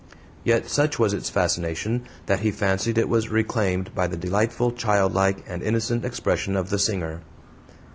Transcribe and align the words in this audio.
Yet 0.43 0.67
such 0.67 0.97
was 0.97 1.13
its 1.13 1.29
fascination 1.29 2.07
that 2.25 2.39
he 2.39 2.49
fancied 2.49 2.97
it 2.97 3.07
was 3.07 3.29
reclaimed 3.29 3.93
by 3.93 4.07
the 4.07 4.17
delightful 4.17 4.71
childlike 4.71 5.45
and 5.47 5.61
innocent 5.61 6.03
expression 6.05 6.55
of 6.55 6.71
the 6.71 6.79
singer. 6.79 7.21